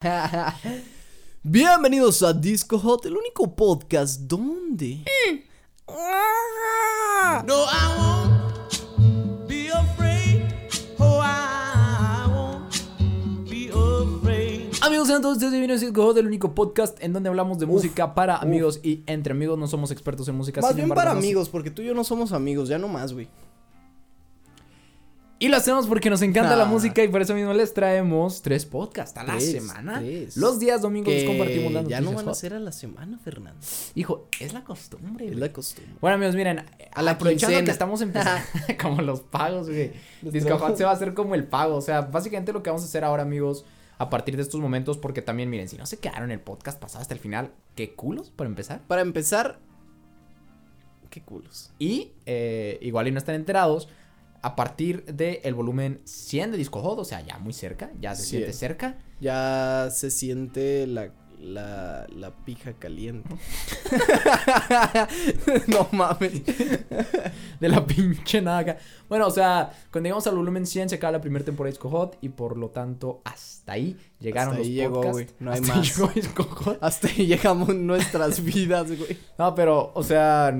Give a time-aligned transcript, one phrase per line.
[1.42, 5.04] Bienvenidos a Disco Hot, el único podcast donde.
[7.46, 10.44] No, I won't be afraid.
[10.98, 14.70] Oh, I won't be afraid.
[14.80, 17.66] Amigos, sean todos ustedes bienvenidos a Disco Hot, el único podcast en donde hablamos de
[17.66, 19.58] música para amigos y entre amigos.
[19.58, 20.62] No somos expertos en música.
[20.62, 22.78] Más sin bien embargo, para nos- amigos, porque tú y yo no somos amigos, ya
[22.78, 23.28] no más, güey.
[25.42, 26.66] Y lo hacemos porque nos encanta la Ah.
[26.66, 29.98] música y por eso mismo les traemos tres podcasts a la Tres, semana.
[29.98, 30.36] tres.
[30.36, 33.18] Los días domingos Que compartimos las ya no noticias van a ser a la semana,
[33.24, 33.58] Fernando.
[33.94, 35.24] Hijo, es la costumbre.
[35.24, 35.40] Es güey.
[35.40, 35.94] la costumbre.
[36.00, 36.58] Bueno, amigos, miren,
[36.92, 37.64] A la aprovechando quincena.
[37.64, 38.42] que estamos empezando
[38.82, 39.92] como los pagos, güey.
[40.58, 42.86] Hot se va a hacer como el pago, o sea, básicamente lo que vamos a
[42.86, 43.64] hacer ahora, amigos,
[43.96, 47.00] a partir de estos momentos porque también miren, si no se quedaron el podcast pasado
[47.00, 48.82] hasta el final, qué culos para empezar.
[48.86, 49.58] Para empezar.
[51.08, 51.70] Qué culos.
[51.78, 53.88] Y eh, igual y no están enterados,
[54.42, 58.24] a partir del volumen 100 de Disco Hot, o sea, ya muy cerca, ya se
[58.24, 58.98] siente cerca.
[59.20, 61.12] Ya se siente la.
[61.42, 63.26] La, la pija caliente.
[65.68, 66.42] no mames.
[67.58, 68.76] De la pinche naga.
[69.08, 71.88] Bueno, o sea, cuando llegamos al volumen 100 se acaba la primera temporada de Disco
[71.88, 75.60] Hot y por lo tanto hasta ahí llegaron Hasta los ahí llegó, güey, no hay
[75.60, 75.96] Hasta más.
[76.14, 76.76] llegó.
[76.80, 79.18] Hasta ahí llegamos nuestras vidas, güey.
[79.38, 80.54] No, pero, o sea,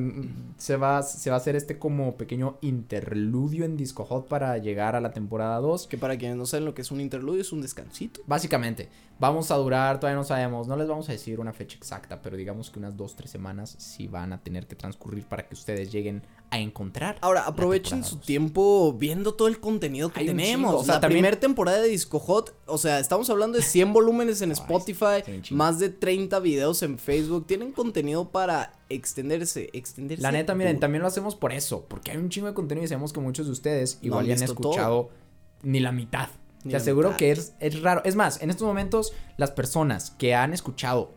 [0.56, 4.96] se va, se va a hacer este como pequeño interludio en Disco Hot para llegar
[4.96, 5.86] a la temporada 2.
[5.86, 8.20] Que para quienes no saben lo que es un interludio, es un descansito.
[8.26, 12.22] Básicamente, vamos a durar, todavía no sabemos, no les vamos a decir una fecha exacta,
[12.22, 15.54] pero digamos que unas dos, tres semanas sí van a tener que transcurrir para que
[15.54, 17.16] ustedes lleguen a encontrar.
[17.20, 20.74] Ahora, aprovechen su tiempo viendo todo el contenido que Hay tenemos.
[20.74, 23.92] o sea, la también- primera temporada de Disco Hot, o sea, estamos hablando de 100
[23.92, 27.46] volúmenes en Spotify, más de 30 videos en Facebook.
[27.46, 30.22] Tienen contenido para extenderse, extenderse.
[30.22, 32.88] La neta, miren, también lo hacemos por eso, porque hay un chingo de contenido y
[32.88, 35.10] sabemos que muchos de ustedes No igual ya han escuchado
[35.62, 36.28] ni la mitad.
[36.64, 37.18] Ni Te la aseguro mitad.
[37.18, 38.02] que es, es raro.
[38.04, 41.12] Es más, en estos momentos, las personas que han escuchado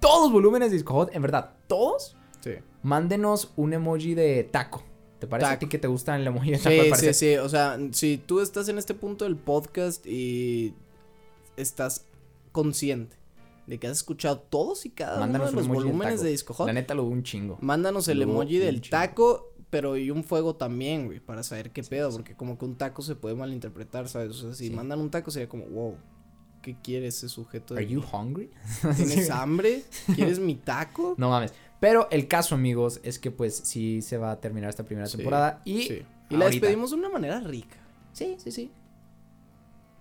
[0.00, 2.15] todos los volúmenes de Disco Hot, en verdad, todos,
[2.46, 2.52] Sí,
[2.82, 4.84] mándenos un emoji de taco.
[5.18, 6.96] ¿Te parece a ti que te gustan el emoji de taco?
[6.96, 7.36] Sí, sí, sí.
[7.36, 10.74] O sea, si tú estás en este punto del podcast y
[11.56, 12.06] estás
[12.52, 13.16] consciente
[13.66, 16.66] de que has escuchado todos y cada Mándanos uno de los volúmenes de Disco Hot,
[16.68, 17.58] La neta lo dudo un chingo.
[17.60, 18.90] Mándanos el emoji del chingo.
[18.96, 22.76] taco, pero y un fuego también, güey, para saber qué pedo, porque como que un
[22.76, 24.30] taco se puede malinterpretar, ¿sabes?
[24.30, 24.72] O sea, si Sí.
[24.74, 25.96] mandan un taco sería como, wow,
[26.62, 28.50] ¿qué quiere ese sujeto de ¿Are you hungry?
[28.96, 29.82] ¿Tienes hambre?
[30.14, 31.14] ¿Quieres mi taco?
[31.16, 31.52] No mames.
[31.80, 35.16] Pero el caso, amigos, es que pues sí se va a terminar esta primera Sí,
[35.18, 35.82] temporada y...
[35.82, 36.02] Sí.
[36.28, 37.76] Y la despedimos de una manera rica.
[38.12, 38.70] Sí, sí, sí.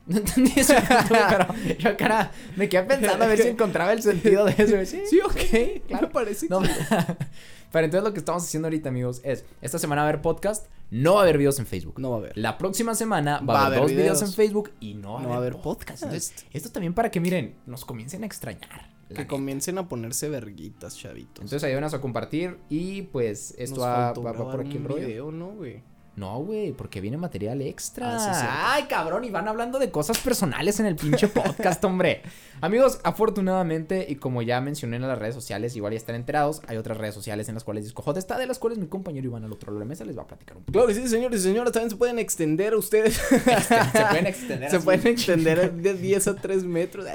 [0.08, 0.74] No entendí eso,
[1.10, 1.48] pero
[1.80, 4.76] yo, cara, me quedé pensando a ver si encontraba el sentido de eso.
[4.86, 6.08] Sí, Sí, ok, claro.
[6.08, 6.48] me parece.
[6.48, 6.62] No,
[7.72, 10.68] pero entonces lo que estamos haciendo ahorita, amigos, es esta semana va a haber podcast,
[10.92, 12.00] no va a haber videos en Facebook.
[12.00, 12.38] No va a haber.
[12.38, 14.22] La próxima semana va, a haber dos videos.
[14.22, 16.04] en Facebook y no va a No haber, va a haber podcast.
[16.04, 16.04] podcast.
[16.04, 18.95] Entonces, esto también para que miren, nos comiencen a extrañar.
[19.10, 19.28] La Que neta.
[19.28, 21.36] comiencen a ponerse verguitas, chavitos.
[21.44, 25.08] Entonces ayúdenos a compartir y pues esto va, va- va por aquí el un rollo.
[25.08, 25.82] video, ¿no, güey?
[26.16, 28.16] No, güey, porque viene material extra.
[28.16, 28.48] Ah, sí.
[28.50, 32.22] Ay, cabrón, y van hablando de cosas personales en el pinche podcast, hombre.
[32.62, 36.78] Amigos, afortunadamente, y como ya mencioné en las redes sociales, igual ya están enterados, hay
[36.78, 39.44] otras redes sociales en las cuales Disco Hot está, de las cuales mi compañero Iván
[39.44, 40.72] al otro lado de la mesa les va a platicar un poco.
[40.72, 43.16] Claro que sí, señores y señoras, también se pueden extender ustedes.
[43.30, 47.06] Se pueden extender Se pueden extender de 10 a 3 metros.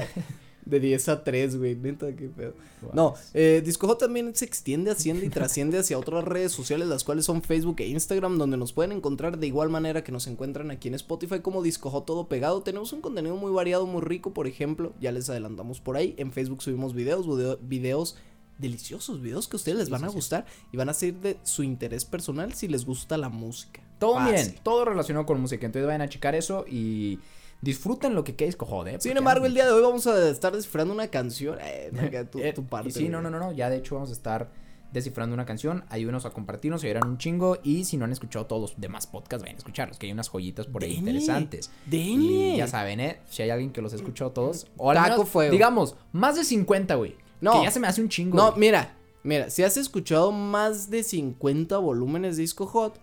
[0.71, 1.75] De 10 a 3, güey.
[1.77, 2.55] Neta, qué pedo.
[2.95, 7.05] No, eh, Disco Hot también se extiende, asciende y trasciende hacia otras redes sociales, las
[7.05, 10.71] cuales son Facebook e Instagram, donde nos pueden encontrar de igual manera que nos encuentran
[10.71, 12.63] aquí en Spotify como Disco Hot todo pegado.
[12.63, 16.15] Tenemos un contenido muy variado, muy rico, por ejemplo, ya les adelantamos por ahí.
[16.17, 18.17] En Facebook subimos videos, video- videos
[18.59, 21.63] deliciosos, videos que a ustedes les van a gustar y van a ser de su
[21.63, 23.81] interés personal si les gusta la música.
[23.99, 24.35] Todo, Fácil.
[24.35, 25.65] miren, todo relacionado con música.
[25.67, 27.19] Entonces vayan a checar eso y
[27.63, 28.97] disfruten lo que quede Disco Hot, eh.
[29.01, 31.59] Sin embargo, el día de hoy vamos a estar descifrando una canción.
[31.61, 32.91] Eh, acá tu, Eh, tu parte.
[32.91, 34.51] sí, no, no, no, no, ya de hecho vamos a estar
[34.93, 38.73] descifrando una canción, ayúdenos a compartirnos, ayudarán un chingo y si no han escuchado todos
[38.73, 41.71] los demás podcasts, vayan a escucharlos, que hay unas joyitas por ahí Denle, interesantes.
[41.87, 42.27] Denle.
[42.55, 43.21] Y ya saben, ¿eh?
[43.31, 45.53] Si hay alguien que los ha escuchado todos, o al Taco menos, fuego.
[45.53, 47.15] digamos, más de 50, güey.
[47.41, 47.53] No.
[47.53, 48.37] Que ya se me hace un chingo.
[48.37, 48.59] No, güey.
[48.61, 52.99] mira, mira, si has escuchado más de 50 volúmenes de Disco Hot,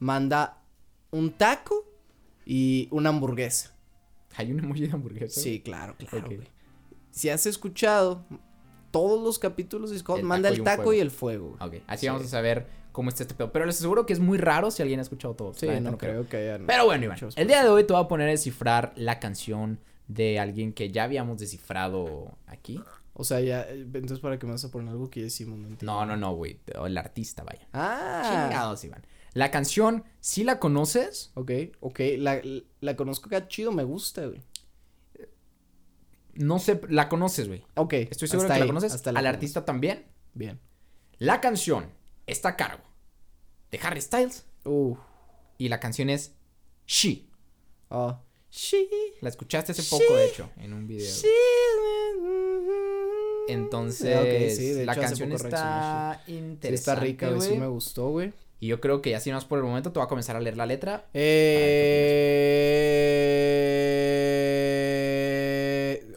[0.00, 0.58] manda
[1.12, 1.84] un taco
[2.44, 3.72] y una hamburguesa.
[4.36, 5.40] Hay un emoji de hamburguesa.
[5.40, 6.34] Sí, claro, claro, Ok.
[6.36, 6.48] güey.
[7.10, 8.24] Si has escuchado
[8.90, 10.92] todos los capítulos de El manda el taco fuego.
[10.94, 11.56] y el fuego.
[11.60, 12.06] Ok, así Sí.
[12.08, 13.52] vamos a saber cómo está este pedo.
[13.52, 15.56] Pero les aseguro que es muy raro si alguien ha escuchado todos.
[15.58, 16.58] Sí, no, creo que haya.
[16.66, 19.80] Pero bueno, Iván, el día de hoy te voy a poner a descifrar la canción
[20.08, 22.80] de alguien que ya habíamos descifrado aquí.
[23.12, 25.58] O sea, ya, eh, entonces para que me vas a poner algo que ya hicimos.
[25.82, 26.58] No, no, no, güey.
[26.84, 27.68] El artista, vaya.
[27.72, 29.04] Ah, Chingados, Iván.
[29.32, 31.50] La canción, si la conoces, ok,
[31.80, 32.40] ok, la,
[32.80, 34.42] la conozco acá chido, me gusta, güey.
[36.34, 37.64] No sé, la conoces, güey.
[37.74, 37.92] Ok.
[37.94, 38.92] Estoy seguro hasta que la conoces.
[38.94, 40.06] hasta Al la artista también.
[40.32, 40.58] Bien.
[41.18, 41.90] La canción
[42.26, 42.82] está a cargo
[43.70, 44.96] de Harry Styles Uh.
[45.58, 46.32] y la canción es
[46.86, 47.26] She.
[47.90, 48.22] Ah.
[48.48, 48.88] Sí.
[49.20, 51.08] La escuchaste hace poco, de hecho, en un video.
[51.08, 51.28] Sí.
[53.48, 56.74] Entonces, sí, la hecho, canción está Sí, interesante.
[56.74, 57.48] está rica, güey.
[57.48, 58.32] Sí me gustó, güey.
[58.60, 60.56] Y yo creo que así más por el momento te voy a comenzar a leer
[60.56, 61.08] la letra.
[61.14, 61.26] Eh...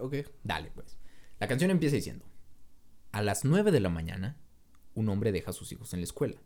[0.01, 0.15] Ok.
[0.43, 0.97] Dale, pues.
[1.39, 2.25] La canción empieza diciendo:
[3.13, 4.37] A las 9 de la mañana,
[4.93, 6.41] un hombre deja a sus hijos en la escuela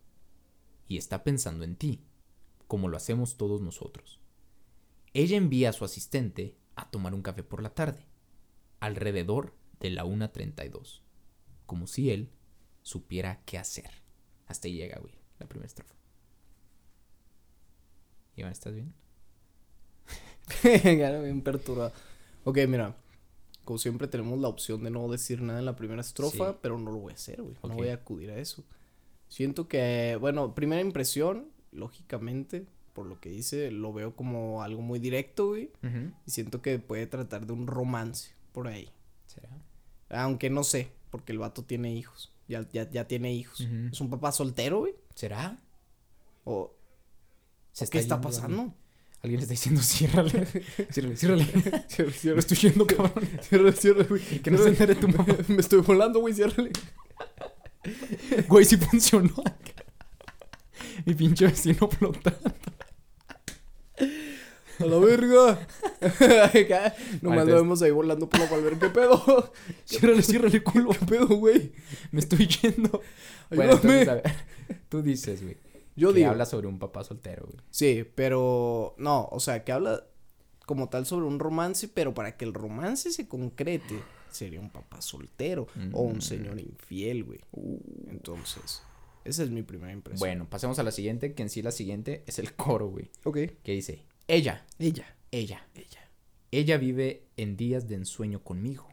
[0.86, 2.04] y está pensando en ti,
[2.68, 4.20] como lo hacemos todos nosotros.
[5.14, 8.06] Ella envía a su asistente a tomar un café por la tarde,
[8.80, 11.02] alrededor de la 1.32,
[11.66, 12.30] como si él
[12.82, 13.90] supiera qué hacer.
[14.46, 15.94] Hasta ahí llega, güey, la primera estrofa.
[18.36, 18.92] Iván, ¿estás bien?
[20.98, 21.92] Ya bien perturbado.
[22.44, 22.96] Ok, mira.
[23.64, 26.58] Como siempre tenemos la opción de no decir nada en la primera estrofa, Sí.
[26.62, 27.54] pero no lo voy a hacer, güey.
[27.62, 28.64] No voy a acudir a eso.
[29.28, 32.64] Siento que, bueno, primera impresión, lógicamente,
[32.94, 35.70] por lo que dice, lo veo como algo muy directo, güey.
[36.26, 38.88] Y siento que puede tratar de un romance por ahí.
[39.26, 39.50] ¿Será?
[40.08, 42.32] Aunque no sé, porque el vato tiene hijos.
[42.48, 43.60] Ya, ya, ya tiene hijos.
[43.92, 44.94] ¿Es un papá soltero, güey?
[45.18, 45.58] ¿Será?
[46.44, 46.76] ¿O
[47.72, 48.60] Se qué está yendo pasando?
[48.60, 48.76] alguien.
[49.20, 50.30] Alguien está diciendo, ciérrale,
[50.92, 51.44] ciérrale, ciérrale.
[52.34, 53.28] Me estoy yendo, cabrón.
[53.40, 54.22] Cierra, cierra, güey.
[54.40, 55.26] Que no se entere tu mamá.
[55.48, 56.70] Me estoy volando, güey, ciérrale.
[58.46, 59.34] Güey, sí funcionó.
[61.04, 62.54] Mi pinche vecino flotando.
[64.78, 65.66] A la verga.
[67.22, 68.78] Nomás lo vemos ahí volando por la palmera.
[68.78, 69.52] ¿Qué pedo?
[69.84, 70.90] Ciérrale, ciérrale, culo.
[70.90, 71.72] ¿Qué pedo, güey?
[72.12, 73.02] Me estoy yendo.
[73.50, 74.32] Bueno, entonces, a ver.
[74.88, 75.56] Tú dices, güey.
[75.96, 76.30] Yo que digo.
[76.30, 77.58] habla sobre un papá soltero, güey.
[77.70, 80.04] Sí, pero no, o sea, que habla
[80.66, 83.98] como tal sobre un romance, pero para que el romance se concrete,
[84.30, 86.20] sería un papá soltero o un Mm.
[86.20, 87.40] señor infiel, güey.
[88.10, 88.82] Entonces,
[89.24, 90.20] esa es mi primera impresión.
[90.20, 93.10] Bueno, pasemos a la siguiente, que en sí la siguiente es el coro, güey.
[93.24, 93.38] ok.
[93.64, 96.10] Que dice, ella, Ella, ella, ella.
[96.50, 98.88] ella vive en días de ensueño conmigo.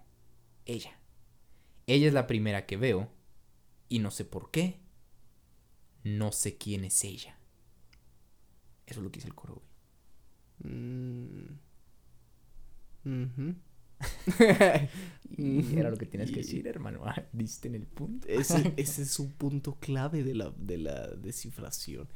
[0.65, 0.99] Ella.
[1.87, 3.11] Ella es la primera que veo
[3.89, 4.79] y no sé por qué.
[6.03, 7.37] No sé quién es ella.
[8.85, 9.61] Eso es lo que dice el coro,
[10.59, 10.73] güey.
[10.73, 11.59] Mm.
[15.37, 17.01] Y era lo que tienes que decir, hermano.
[17.05, 18.27] Ah, diste en el punto.
[18.27, 22.07] Ese, ese es un punto clave de la, de la descifración.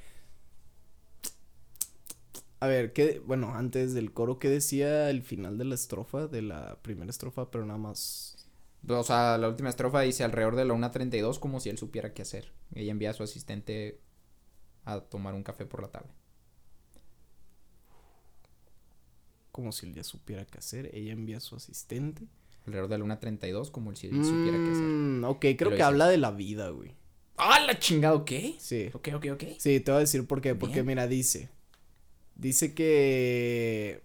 [2.62, 6.28] A ver, ¿qué, bueno, antes del coro, ¿qué decía el final de la estrofa?
[6.28, 8.48] De la primera estrofa, pero nada más.
[8.88, 12.22] O sea, la última estrofa dice alrededor de la 1.32 como si él supiera qué
[12.22, 12.52] hacer.
[12.74, 14.02] Ella envía a su asistente
[14.84, 16.10] a tomar un café por la tarde.
[19.52, 20.90] Como si él ya supiera qué hacer.
[20.94, 22.28] Ella envía a su asistente.
[22.66, 24.86] Alrededor de la 1.32 como si él supiera qué hacer.
[24.86, 25.84] Mm, ok, creo que dice.
[25.84, 26.96] habla de la vida, güey.
[27.38, 28.26] ¡Ah, la chingado!
[28.26, 28.56] ¿Qué?
[28.60, 28.90] Sí.
[28.94, 29.44] Ok, ok, ok.
[29.58, 30.56] Sí, te voy a decir por qué.
[30.56, 30.88] Porque Bien.
[30.88, 31.50] mira, dice.
[32.40, 34.02] Dice que.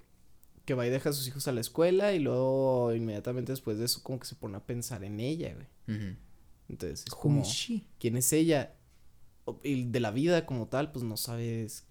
[0.64, 3.84] Que va y deja a sus hijos a la escuela y luego inmediatamente después de
[3.84, 6.16] eso como que se pone a pensar en ella, güey.
[6.69, 7.42] Entonces es como?
[7.98, 8.75] ¿quién es ella?
[9.62, 11.84] Y de la vida como tal, pues no sabes.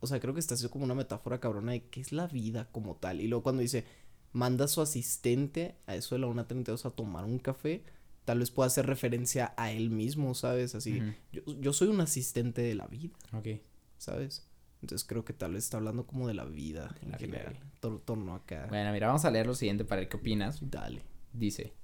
[0.00, 2.68] O sea, creo que está haciendo como una metáfora cabrona de qué es la vida
[2.72, 3.20] como tal.
[3.20, 3.84] Y luego cuando dice,
[4.32, 7.84] manda a su asistente a eso de la 1.32 a tomar un café,
[8.24, 10.74] tal vez pueda hacer referencia a él mismo, ¿sabes?
[10.74, 11.00] Así,
[11.32, 13.60] yo, yo soy un asistente de la vida, Ok.
[13.96, 14.44] ¿sabes?
[14.80, 17.60] Entonces creo que tal vez está hablando como de la vida en la vida, general.
[17.80, 18.66] Tor- Torno acá.
[18.68, 20.58] Bueno, mira, vamos a leer lo siguiente para ver qué opinas.
[20.70, 21.02] Dale.
[21.32, 21.74] Dice,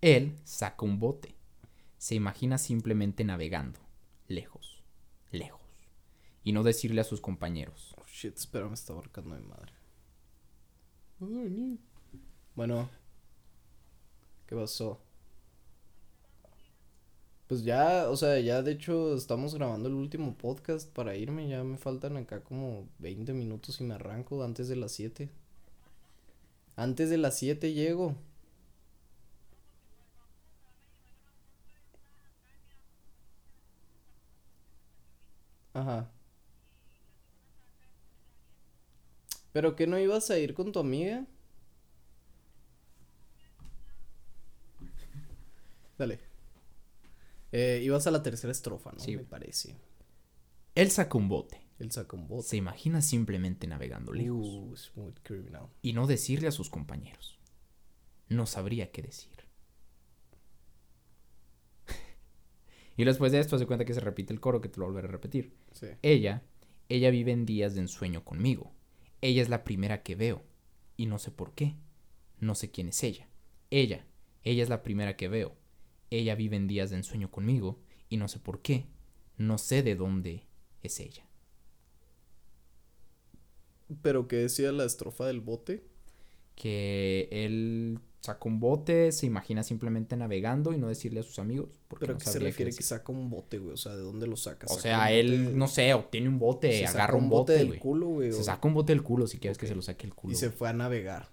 [0.00, 1.34] él saca un bote.
[1.98, 3.78] Se imagina simplemente navegando.
[4.26, 4.82] Lejos.
[5.30, 5.60] Lejos.
[6.42, 7.94] Y no decirle a sus compañeros.
[7.98, 9.72] Oh, shit, espera, me está ahorcando mi madre.
[12.54, 12.88] Bueno.
[14.46, 15.00] ¿Qué pasó?
[17.50, 21.48] Pues ya, o sea, ya de hecho estamos grabando el último podcast para irme.
[21.48, 25.28] Ya me faltan acá como 20 minutos y me arranco antes de las 7.
[26.74, 28.16] Antes de las 7 llego.
[35.74, 36.10] Ajá.
[39.52, 41.24] ¿Pero que no ibas a ir con tu amiga?
[45.98, 46.29] Dale.
[47.52, 49.00] Eh, ibas a la tercera estrofa, ¿no?
[49.00, 49.16] Sí.
[49.16, 49.76] Me parece.
[50.74, 51.60] Él saca un bote.
[51.78, 52.48] Él saca un bote.
[52.48, 54.46] Se imagina simplemente navegando lejos.
[54.46, 55.68] Uh, smooth criminal.
[55.82, 57.38] Y no decirle a sus compañeros.
[58.28, 59.46] No sabría qué decir.
[62.96, 65.08] y después de esto se cuenta que se repite el coro que te lo volveré
[65.08, 65.56] a repetir.
[65.72, 65.88] Sí.
[66.02, 66.44] Ella,
[66.88, 68.72] ella vive en días de ensueño conmigo.
[69.22, 70.44] Ella es la primera que veo.
[70.96, 71.76] Y no sé por qué.
[72.38, 73.28] No sé quién es ella.
[73.70, 74.06] Ella,
[74.42, 75.56] ella es la primera que veo.
[76.10, 78.86] Ella vive en días de ensueño conmigo y no sé por qué,
[79.38, 80.44] no sé de dónde
[80.82, 81.24] es ella.
[84.02, 85.84] Pero que decía la estrofa del bote.
[86.54, 91.80] Que él saca un bote, se imagina simplemente navegando y no decirle a sus amigos.
[91.88, 93.72] Porque Pero no que se qué refiere que saca un bote, güey.
[93.72, 94.66] O sea, ¿de dónde lo saca?
[94.68, 97.68] O sea, él, bote- no sé, obtiene un bote, se saca agarra un bote, del
[97.68, 97.78] güey.
[97.80, 98.32] culo, güey.
[98.32, 100.34] Se saca un bote del culo si quieres que se lo saque el culo.
[100.34, 101.30] Y se fue a navegar.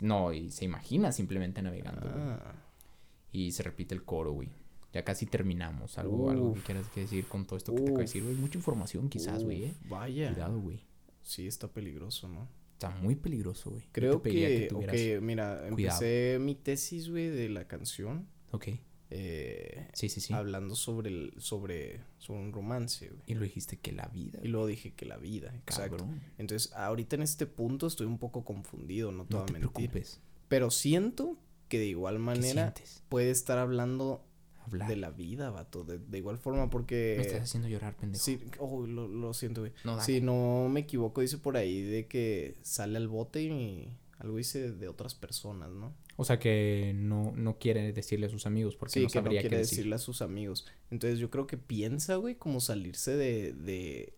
[0.00, 2.00] No, y se imagina simplemente navegando.
[2.10, 2.36] güey.
[3.34, 4.48] Y se repite el coro, güey.
[4.92, 5.98] Ya casi terminamos.
[5.98, 8.36] Algo, algo que quieras que decir con todo esto que te acabo de decir, güey.
[8.36, 9.74] Mucha información quizás, güey, eh.
[9.88, 10.32] Vaya.
[10.32, 10.80] Cuidado, güey.
[11.22, 12.48] Sí, está peligroso, ¿no?
[12.74, 13.82] Está muy peligroso, güey.
[13.90, 15.96] Creo que, tuvieras- ok, mira, cuidado.
[16.00, 18.28] empecé mi tesis, güey, de la canción.
[18.52, 18.68] Ok.
[19.10, 20.32] eh, Sí, sí, sí.
[20.32, 23.22] Hablando sobre, el, sobre, sobre un romance, güey.
[23.26, 24.38] Y lo dijiste que la vida.
[24.42, 25.98] Y luego dije que la vida, exacto.
[25.98, 26.20] Cabrón.
[26.38, 29.58] Entonces, ahorita en este punto estoy un poco confundido, no te No voy a te
[29.58, 30.20] preocupes.
[30.48, 31.36] Pero siento
[31.74, 32.74] que de igual ¿Qué manera
[33.08, 34.24] puede estar hablando
[34.66, 34.88] Hablar.
[34.88, 35.84] de la vida, vato.
[35.84, 37.20] De, de igual forma, Me porque.
[37.20, 38.24] estás haciendo llorar, pendejo.
[38.24, 39.72] Sí, oh, lo, lo siento, güey.
[39.84, 40.00] No.
[40.00, 43.88] Si no me equivoco, dice por ahí de que sale al bote y
[44.18, 45.92] algo dice de otras personas, ¿no?
[46.16, 49.22] O sea que no, no quiere decirle a sus amigos porque Sí, no que no
[49.24, 49.78] sabría quiere qué decir.
[49.78, 50.66] decirle a sus amigos.
[50.90, 54.14] Entonces yo creo que piensa, güey, como salirse de, de,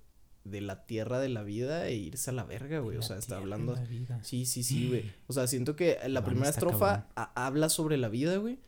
[0.51, 2.97] de la tierra de la vida e irse a la verga, güey.
[2.97, 3.75] O sea, está hablando...
[3.75, 4.21] la vida.
[4.23, 5.13] Sí, sí, sí, güey.
[5.27, 8.59] O sea, siento que la primera estrofa habla sobre la vida, güey.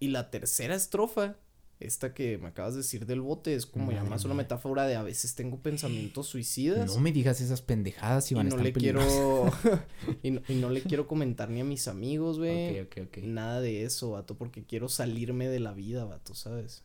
[0.00, 1.36] Y la tercera estrofa,
[1.78, 4.96] esta que me acabas de decir del bote, es como ya más una metáfora de
[4.96, 6.94] a veces tengo pensamientos suicidas.
[6.94, 9.80] No me digas esas pendejadas, y no le quiero peligrosas.
[10.22, 12.80] y, no, y no le quiero comentar ni a mis amigos, güey.
[12.80, 13.18] Ok, ok, ok.
[13.24, 16.82] Nada de eso, vato, porque quiero salirme de la vida, vato, ¿sabes?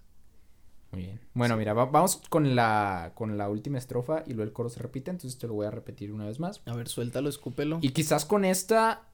[0.92, 1.20] Muy bien.
[1.34, 4.80] Bueno, mira, va- vamos con la, con la última estrofa y luego el coro se
[4.80, 6.62] repite, entonces te lo voy a repetir una vez más.
[6.66, 7.80] A ver, suéltalo, escúpelo.
[7.82, 9.10] Y quizás con esta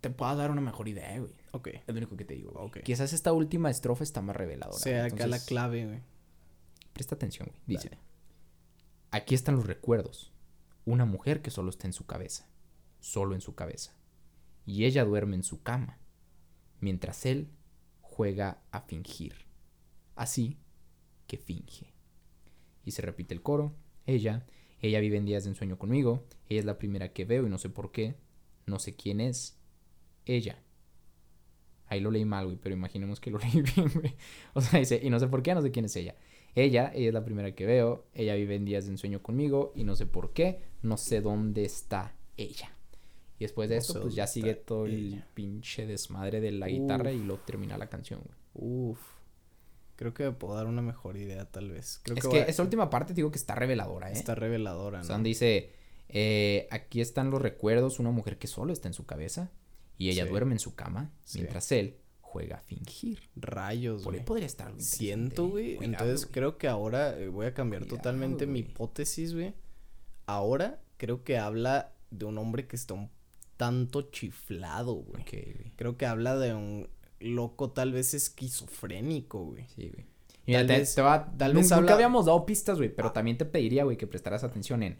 [0.00, 1.32] te pueda dar una mejor idea, güey.
[1.52, 1.68] Ok.
[1.68, 2.50] Es lo único que te digo.
[2.52, 2.66] güey.
[2.66, 2.78] Ok.
[2.84, 4.78] Quizás esta última estrofa está más O reveladora.
[4.78, 5.12] sea, güey.
[5.12, 6.00] acá la clave, güey.
[6.92, 7.60] Presta atención, güey.
[7.66, 7.98] Dice:
[9.12, 10.32] Aquí están los recuerdos.
[10.84, 12.46] Una mujer que solo está en su cabeza.
[13.00, 13.92] Solo en su cabeza.
[14.64, 15.98] Y ella duerme en su cama.
[16.80, 17.50] Mientras él
[18.00, 19.45] juega a fingir.
[20.16, 20.58] Así
[21.26, 21.94] que finge.
[22.84, 23.74] Y se repite el coro.
[24.06, 24.46] Ella.
[24.80, 26.24] Ella vive en días de ensueño conmigo.
[26.48, 28.16] Ella es la primera que veo y no sé por qué.
[28.66, 29.58] No sé quién es.
[30.24, 30.62] Ella.
[31.88, 34.14] Ahí lo leí mal, güey, pero imaginemos que lo leí bien, güey.
[34.54, 36.16] O sea, dice, y no sé por qué, no sé quién es ella.
[36.54, 39.84] Ella, ella es la primera que veo, ella vive en días de ensueño conmigo y
[39.84, 42.74] no sé por qué, no sé dónde está ella.
[43.38, 47.12] Y después de No esto, pues ya sigue todo el pinche desmadre de la guitarra
[47.12, 48.34] y luego termina la canción, güey.
[48.54, 49.16] Uf.
[49.96, 52.00] Creo que me puedo dar una mejor idea, tal vez.
[52.02, 54.12] Creo Es que, que a- esa última parte te digo que está reveladora, ¿eh?
[54.12, 55.06] está reveladora, O ¿no?
[55.06, 55.72] sea, donde dice,
[56.08, 59.50] eh, aquí están los recuerdos, una mujer que solo está en su cabeza
[59.96, 60.30] y ella Sí.
[60.30, 61.38] duerme en su cama Sí.
[61.38, 63.20] mientras él juega a fingir.
[63.36, 64.26] Rayos, Por ahí güey.
[64.26, 65.84] podría estar algo Siento, interesante, güey.
[65.90, 69.54] Entonces creo que ahora eh, voy a cambiar Cuidado, totalmente mi hipótesis, güey.
[70.26, 73.10] Ahora creo que habla de un hombre que está un
[73.56, 75.22] tanto chiflado, güey.
[75.22, 75.72] Ok, güey.
[75.76, 76.88] Creo que habla de un
[77.20, 79.64] loco tal vez esquizofrénico, güey.
[79.74, 80.06] Sí, güey.
[80.46, 83.08] Mira, Tal te, vez- te va- tal vez nunca habla- habíamos dado pistas, güey, pero
[83.08, 83.12] Ah.
[83.12, 84.98] también te pediría, güey, que prestaras atención en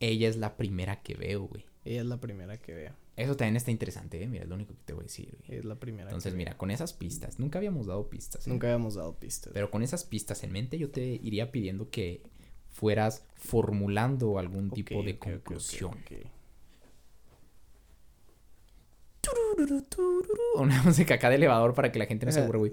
[0.00, 1.64] ella es la primera que veo, güey.
[1.84, 2.92] Ella es la primera que veo.
[3.16, 4.26] Eso también está interesante, ¿eh?
[4.26, 5.58] Mira, es lo único que te voy a decir, güey.
[5.60, 8.46] Es la primera Entonces, que mira, con esas pistas, nunca habíamos dado pistas.
[8.46, 8.50] ¿eh?
[8.50, 9.52] Nunca habíamos dado pistas.
[9.54, 12.22] Pero con esas pistas en mente, yo te iría pidiendo que
[12.70, 15.90] fueras formulando algún tipo de conclusión.
[15.92, 16.26] ok.
[20.56, 22.72] Una música acá de elevador para que la gente no se aburra, güey.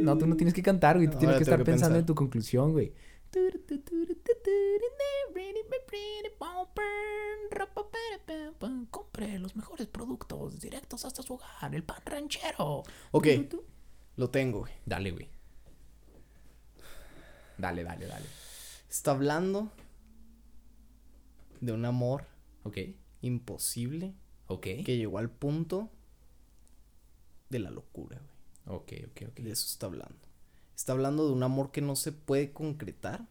[0.00, 1.08] No, tú no tienes que cantar, güey.
[1.08, 2.92] Tú tienes que estar pensando en tu conclusión, güey.
[8.90, 11.74] Compre los mejores productos directos hasta su hogar.
[11.74, 12.82] El pan ranchero.
[13.12, 13.26] Ok,
[14.16, 14.72] lo tengo, güey.
[14.84, 15.28] Dale, güey.
[17.56, 18.26] Dale, dale, dale.
[18.90, 19.70] Está hablando
[21.62, 22.26] de un amor
[22.64, 22.78] Ok,
[23.22, 24.14] imposible
[24.48, 24.66] ok.
[24.84, 25.90] que llegó al punto
[27.48, 28.76] de la locura, güey.
[28.78, 29.34] Ok, ok, ok.
[29.40, 30.18] De eso está hablando.
[30.76, 33.26] Está hablando de un amor que no se puede concretar.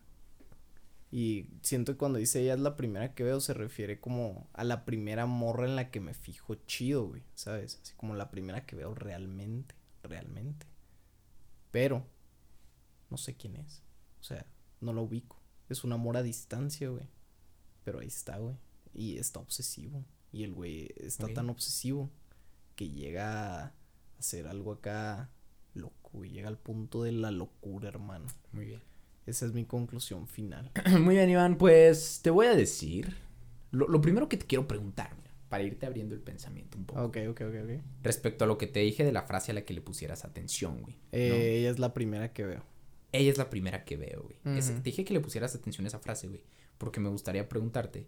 [1.12, 4.64] Y siento que cuando dice ella es la primera que veo, se refiere como a
[4.64, 7.24] la primera morra en la que me fijo chido, güey.
[7.36, 7.80] ¿Sabes?
[7.82, 10.66] Así como la primera que veo realmente, realmente.
[11.72, 12.06] Pero,
[13.10, 13.82] no sé quién es.
[14.22, 14.46] O sea,
[14.80, 15.38] no lo ubico.
[15.70, 17.08] Es un amor a distancia, güey.
[17.84, 18.56] Pero ahí está, güey.
[18.94, 20.04] Y está obsesivo.
[20.32, 22.10] Y el güey está tan obsesivo
[22.76, 23.74] que llega a
[24.20, 25.30] hacer algo acá
[25.74, 26.24] loco.
[26.26, 28.28] Y llega al punto de la locura, hermano.
[28.52, 28.82] Muy bien.
[29.26, 30.72] Esa es mi conclusión final.
[31.00, 31.58] Muy bien, Iván.
[31.58, 33.16] Pues te voy a decir
[33.72, 37.02] Lo, lo primero que te quiero preguntar, mira, para irte abriendo el pensamiento un poco.
[37.04, 37.82] Ok, ok, ok, ok.
[38.04, 40.82] Respecto a lo que te dije de la frase a la que le pusieras atención,
[40.82, 40.96] güey.
[40.96, 41.02] ¿no?
[41.12, 42.64] Eh, Ella es la primera que veo.
[43.14, 44.58] Ella es la primera que veo, güey.
[44.58, 44.68] Es-.
[44.74, 46.42] Te dije que le pusieras atención a esa frase, güey.
[46.82, 48.08] Porque me gustaría preguntarte.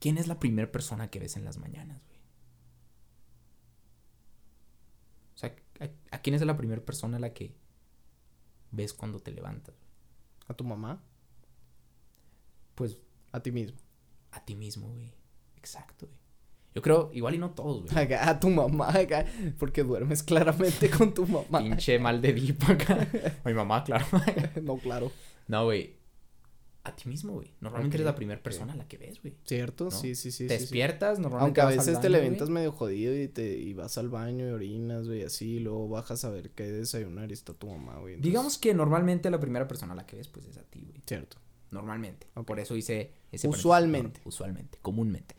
[0.00, 2.18] ¿Quién es la primera persona que ves en las mañanas, güey?
[5.34, 7.54] O sea, ¿a, a quién es la primera persona a la que
[8.70, 9.74] ves cuando te levantas?
[10.48, 11.02] ¿A tu mamá?
[12.74, 12.96] Pues
[13.32, 13.76] A ti mismo.
[14.30, 15.12] a ti mismo, güey.
[15.56, 16.18] Exacto, güey.
[16.74, 18.04] Yo creo, igual y no todos, güey.
[18.04, 19.26] Acá, A tu mamá, acá,
[19.58, 21.58] porque duermes claramente con tu mamá.
[21.58, 23.06] Pinche mal de dip acá.
[23.44, 24.06] Mi mamá, claro.
[24.62, 25.12] no, claro.
[25.46, 26.02] no, güey.
[26.84, 27.50] A ti mismo, güey.
[27.60, 29.34] Normalmente eres la primera persona a la que ves, güey.
[29.46, 29.84] ¿Cierto?
[29.84, 29.90] ¿no?
[29.90, 30.46] Sí, sí, sí.
[30.46, 30.60] te sí, sí.
[30.64, 33.96] despiertas, normalmente Aunque a vas al veces te levantas medio jodido y te y vas
[33.96, 37.54] al baño y orinas, güey, así, y luego bajas a ver qué desayunar y está
[37.54, 38.14] tu mamá, güey.
[38.14, 40.80] entonces- Digamos que normalmente la primera persona a la que ves, pues es a ti,
[40.86, 41.02] güey.
[41.06, 41.38] Cierto.
[41.70, 42.26] Normalmente.
[42.34, 42.46] Ok.
[42.46, 44.20] Por eso hice ese Usualmente.
[44.22, 45.34] No, usualmente, comúnmente.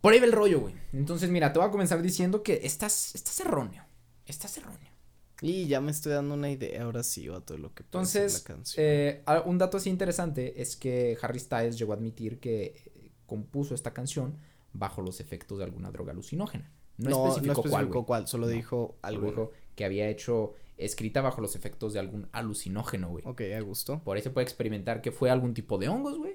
[0.00, 0.74] Por ahí va el rollo, güey.
[0.92, 3.82] Entonces, mira, te voy a comenzar diciendo que estás, estás erróneo.
[4.26, 4.92] Estás erróneo.
[5.40, 8.22] Y ya me estoy dando una idea ahora sí, va todo lo que puede ser
[8.22, 8.84] Entonces, la canción.
[8.86, 12.64] eh, a- un dato así interesante es que Harry Styles llegó a admitir que
[12.96, 14.36] eh, compuso esta canción
[14.72, 16.70] bajo los efectos de alguna droga alucinógena.
[16.96, 19.26] No, no, especificó, no cuál, cuál, solo No, dijo algo.
[19.26, 23.24] dijo que había hecho escrita bajo los efectos de algún alucinógeno, güey.
[23.26, 24.00] Ok, a gusto.
[24.02, 26.34] Por ahí se puede experimentar que fue algún tipo de hongos, güey.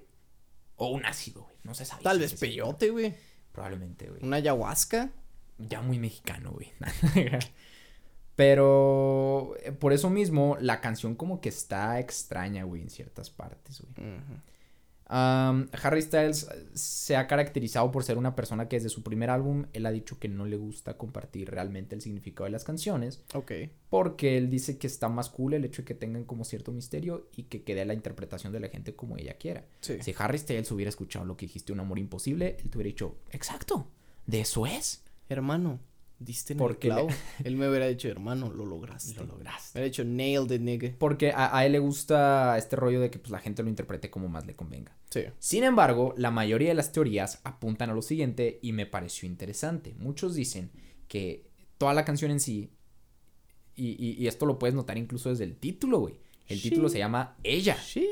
[0.78, 1.56] O un ácido, güey.
[1.64, 2.04] No se sabe.
[2.04, 3.14] Tal si vez peyote, güey.
[3.52, 4.24] Probablemente, güey.
[4.24, 5.12] Una ayahuasca.
[5.58, 6.72] Ya muy mexicano, güey.
[8.36, 13.82] Pero eh, por eso mismo, la canción como que está extraña, güey, en ciertas partes,
[13.82, 14.18] güey.
[15.14, 19.66] Harry Styles eh, se ha caracterizado por ser una persona que desde su primer álbum,
[19.74, 23.22] él ha dicho que no le gusta compartir realmente el significado de las canciones.
[23.34, 23.52] Ok.
[23.90, 27.30] Porque él dice que está más cool el hecho de que tengan como cierto misterio
[27.36, 29.66] y que quede la interpretación de la gente como ella quiera.
[29.82, 29.98] Sí.
[30.02, 33.18] Si Harry Styles hubiera escuchado lo que dijiste, un amor imposible, él te hubiera dicho,
[33.32, 33.88] exacto,
[34.26, 35.04] de eso es.
[35.30, 35.80] Hermano,
[36.20, 37.20] diste en Porque el le- clavo.
[37.44, 39.14] Él me hubiera dicho, hermano, lo lograste.
[39.16, 39.72] Lo Me lograste.
[39.74, 40.92] hubiera dicho, nailed it, nigga.
[40.98, 44.10] Porque a, a él le gusta este rollo de que pues, la gente lo interprete
[44.10, 44.96] como más le convenga.
[45.10, 45.24] Sí.
[45.40, 49.94] Sin embargo, la mayoría de las teorías apuntan a lo siguiente y me pareció interesante.
[49.98, 50.72] Muchos dicen
[51.08, 51.46] que
[51.78, 52.72] toda la canción en sí,
[53.76, 56.16] y, y- y esto lo puedes notar incluso desde el título, güey.
[56.48, 57.76] El título se llama Ella.
[57.76, 58.08] Sí.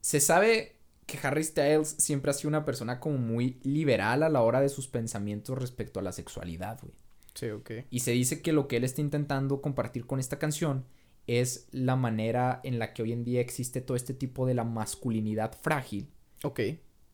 [0.00, 0.76] Se sabe
[1.20, 4.68] que Harry Styles siempre ha sido una persona como muy liberal a la hora de
[4.70, 6.94] sus pensamientos respecto a la sexualidad, güey.
[7.34, 7.70] Sí, ok.
[7.90, 10.84] Y se dice que lo que él está intentando compartir con esta canción
[11.26, 14.64] es la manera en la que hoy en día existe todo este tipo de la
[14.64, 16.08] masculinidad frágil
[16.42, 16.60] Ok.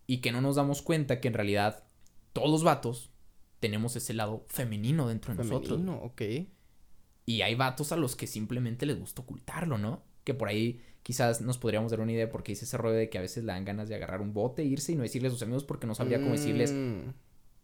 [0.07, 1.85] y que no nos damos cuenta que en realidad
[2.33, 3.11] todos los vatos
[3.61, 5.81] tenemos ese lado femenino dentro de nosotros.
[5.81, 6.23] Femenino, ok.
[7.27, 10.03] Y hay vatos a los que simplemente les gusta ocultarlo, ¿no?
[10.25, 13.17] Que por ahí quizás nos podríamos dar una idea porque dice ese rollo de que
[13.17, 15.41] a veces le dan ganas de agarrar un bote, irse y no decirle a sus
[15.41, 17.15] amigos porque no sabría cómo decirles Mm.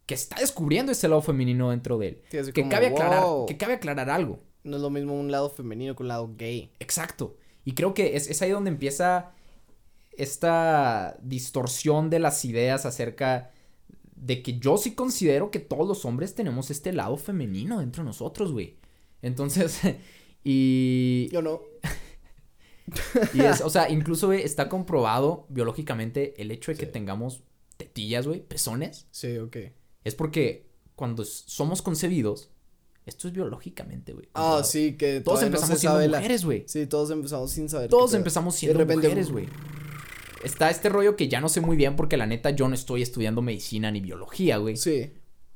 [0.07, 2.23] que está descubriendo ese lado femenino dentro de él.
[2.31, 3.45] Sí, Que como, cabe, aclarar, "Wow".
[3.45, 4.39] que cabe aclarar algo.
[4.63, 6.73] No es lo mismo un lado femenino que un lado gay.
[6.81, 7.37] Exacto.
[7.67, 9.33] Y creo que es, es ahí donde empieza
[10.17, 13.51] esta distorsión de las ideas acerca
[14.17, 18.07] de que yo sí considero que todos los hombres tenemos este lado femenino dentro de
[18.07, 18.77] nosotros, güey.
[19.21, 19.81] Entonces,
[20.45, 21.61] y, Yo no.
[23.33, 26.93] Y es, o sea, incluso güey, está comprobado biológicamente el hecho de que Sí.
[26.93, 27.43] tengamos
[27.77, 29.57] tetillas, güey, pezones, Sí, ok.
[30.05, 32.51] es porque cuando somos concebidos,
[33.07, 34.29] esto es biológicamente, güey.
[34.35, 36.65] Ah, sí, que Todos no empezamos se siendo mujeres, güey.
[36.67, 37.91] Sí, todos empezamos sin saber.
[37.91, 39.47] Todos empezamos de siendo repente, mujeres, güey.
[40.43, 43.03] Está este rollo que ya no sé muy bien porque la neta yo no estoy
[43.03, 44.77] estudiando medicina ni biología, güey.
[44.77, 45.13] Sí.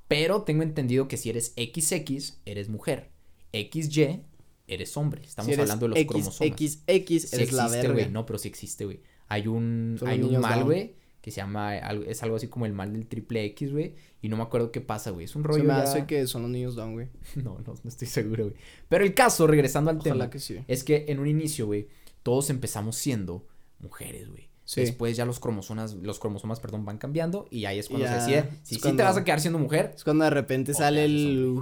[0.09, 3.11] Pero tengo entendido que si eres XX, eres mujer.
[3.53, 4.23] XY,
[4.69, 5.23] eres hombre.
[5.25, 6.41] Estamos Si eres hablando de los X, cromosomas.
[6.53, 8.09] X, X, Sí eres la existe, verga.
[8.11, 9.01] No, pero sí existe, güey.
[9.29, 12.73] Hay un, Son hay un mal, güey, que se llama, es algo así como el
[12.73, 13.95] mal del triple X, güey.
[14.23, 15.25] Y no me acuerdo qué pasa, güey.
[15.27, 17.09] Es un rollo Se me ya- hace que son los niños down, güey.
[17.37, 18.57] No, no, no estoy seguro, güey.
[18.89, 20.59] Pero el caso, regresando al tema, Ojalá que sí.
[20.69, 21.89] es que en un inicio, güey,
[22.23, 23.47] todos empezamos siendo
[23.81, 24.49] mujeres, güey.
[24.65, 24.83] Sí.
[24.83, 28.31] Después ya los cromosomas, los cromosomas, perdón, van cambiando y ahí es cuando Ya, se
[28.33, 31.57] decide si sí te vas a quedar siendo mujer, Es cuando de repente sale el.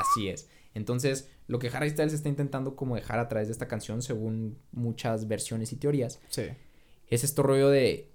[0.00, 0.48] así es.
[0.74, 4.56] Entonces, lo que Harry Styles está intentando como dejar a través de esta canción, según
[4.70, 6.42] muchas versiones y teorías, Sí.
[7.08, 8.10] es este rollo de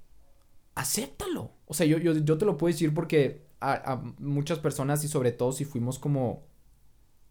[0.76, 1.52] acéptalo.
[1.67, 5.08] O sea, yo, yo, yo te lo puedo decir porque a, a muchas personas y
[5.08, 6.43] sobre todo si fuimos como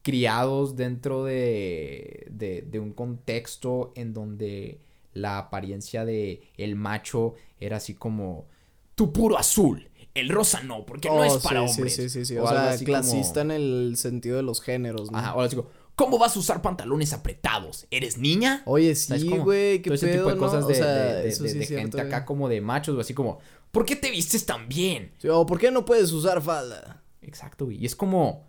[0.03, 4.81] criados dentro de, de, de un contexto en donde
[5.13, 8.47] la apariencia de el macho era así como
[8.95, 11.95] tu puro azul, el rosa no, porque no Oh, es para sí, hombres.
[11.97, 12.25] Sí, sí, sí.
[12.27, 12.37] sí.
[12.37, 15.19] O O, sea, como- clasista en el sentido de los géneros, ¿no?
[15.19, 17.87] Ajá, ahora digo, ¿Cómo vas a usar pantalones apretados?
[17.91, 18.63] ¿Eres niña?
[18.67, 20.41] Oye, ¿Sabes sí, güey, qué Todo ese pedo, tipo de ¿no?
[20.41, 21.33] cosas O de, sea, de- de- de-
[21.67, 22.07] sí gente güey.
[22.07, 23.39] acá como de machos, así como,
[23.71, 25.13] ¿por qué te vistes tan bien?
[25.19, 27.03] Sí, o ¿por qué no puedes usar falda?
[27.21, 27.77] Exacto, güey.
[27.77, 28.47] Y es como,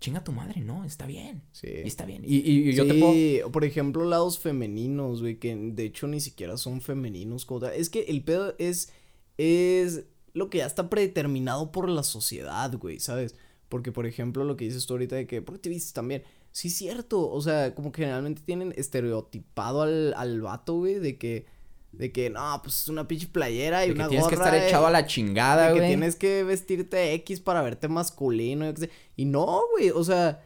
[0.00, 1.42] chinga tu madre, no, está bien.
[1.52, 1.66] Sí.
[1.84, 2.22] Y está bien.
[2.24, 3.50] Y, y- y yo te puedo...
[3.52, 7.72] por ejemplo, lados femeninos, güey, que de hecho ni siquiera son femeninos como tal.
[7.74, 8.92] Es que el pedo es,
[9.38, 13.34] es lo que ya está predeterminado por la sociedad, güey, ¿sabes?
[13.68, 16.22] Porque, por ejemplo, lo que dices tú ahorita de que, ¿por qué te vistes también?
[16.52, 21.16] Sí, es cierto, o sea, como que generalmente tienen estereotipado al, al vato, güey, de
[21.16, 21.46] que,
[21.92, 24.54] de que, no, pues es una pinche playera y de que una tienes que estar
[24.54, 28.72] eh, echado a la chingada, de que tienes que vestirte X para verte masculino.
[29.16, 30.42] Y no, güey, o sea,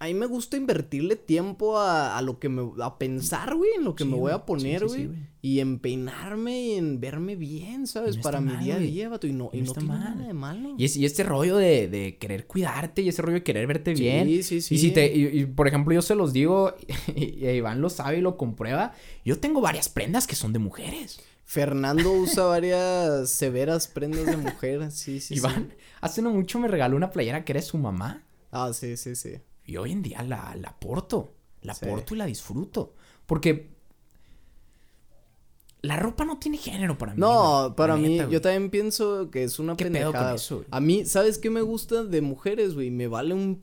[0.00, 3.84] a mí me gusta invertirle tiempo a, a lo que me, a pensar, güey, en
[3.84, 5.00] lo que Sí, me voy a poner, Sí, sí, güey.
[5.02, 5.18] sí, güey.
[5.42, 8.16] y en peinarme y en verme bien, ¿sabes?
[8.16, 9.26] no para mi mal, día a día, vato.
[9.26, 10.14] Y no, Y no no está tiene mal.
[10.16, 10.74] nada de malo.
[10.78, 13.96] Y, es- y este rollo de, de querer cuidarte y ese rollo de querer verte
[13.96, 14.42] Sí, bien.
[14.44, 14.74] sí, sí.
[14.76, 16.74] Y si te, y, y, por ejemplo, yo se los digo,
[17.16, 18.92] y, y Iván lo sabe y lo comprueba,
[19.24, 21.20] yo tengo varias prendas que son de mujeres.
[21.44, 25.34] Fernando usa varias severas prendas de mujer, sí, sí, sí.
[25.36, 28.22] Iván, hace no mucho me regaló una playera que era su mamá.
[28.52, 29.34] Ah, sí, sí, sí.
[29.68, 31.34] Y hoy en día la, la porto.
[31.62, 31.86] La Sí.
[31.86, 32.94] porto y la disfruto.
[33.26, 33.70] Porque
[35.82, 37.20] la ropa no tiene género para mí.
[37.20, 37.76] No, güey.
[37.76, 40.34] para mí, neta, yo también pienso que es una ¿Qué pedo con pendejada.
[40.34, 40.68] eso, güey?
[40.70, 42.90] A mí, ¿sabes qué me gusta de mujeres, güey?
[42.90, 43.62] Me vale un